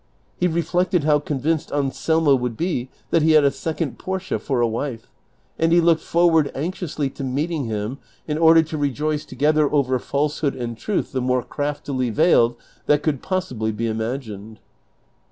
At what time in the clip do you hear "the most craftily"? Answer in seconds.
11.11-12.09